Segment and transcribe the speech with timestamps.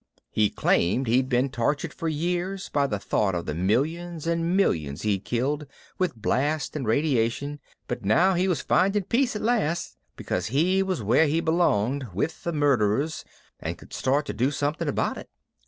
[0.31, 5.03] He claimed he'd been tortured for years by the thought of the millions and millions
[5.03, 5.67] he'd killed
[5.99, 11.03] with blast and radiation, but now he was finding peace at last because he was
[11.03, 13.23] where he belonged, with the murderers,
[13.59, 15.29] and could start to do something about it.